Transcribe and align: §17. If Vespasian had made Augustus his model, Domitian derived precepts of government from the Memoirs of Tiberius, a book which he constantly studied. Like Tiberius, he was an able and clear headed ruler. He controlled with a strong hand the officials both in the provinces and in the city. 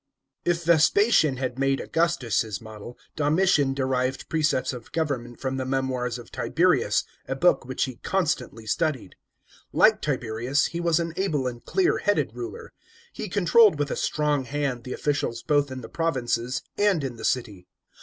§17. 0.45 0.51
If 0.51 0.63
Vespasian 0.65 1.37
had 1.37 1.59
made 1.59 1.79
Augustus 1.79 2.41
his 2.41 2.59
model, 2.59 2.97
Domitian 3.15 3.75
derived 3.75 4.27
precepts 4.29 4.73
of 4.73 4.91
government 4.93 5.39
from 5.39 5.57
the 5.57 5.63
Memoirs 5.63 6.17
of 6.17 6.31
Tiberius, 6.31 7.03
a 7.27 7.35
book 7.35 7.65
which 7.67 7.83
he 7.83 7.97
constantly 7.97 8.65
studied. 8.65 9.13
Like 9.71 10.01
Tiberius, 10.01 10.65
he 10.65 10.79
was 10.79 10.99
an 10.99 11.13
able 11.17 11.45
and 11.45 11.63
clear 11.63 11.99
headed 11.99 12.31
ruler. 12.33 12.73
He 13.13 13.29
controlled 13.29 13.77
with 13.77 13.91
a 13.91 13.95
strong 13.95 14.45
hand 14.45 14.85
the 14.85 14.93
officials 14.93 15.43
both 15.43 15.69
in 15.69 15.81
the 15.81 15.87
provinces 15.87 16.63
and 16.79 17.03
in 17.03 17.17
the 17.17 17.23
city. 17.23 17.67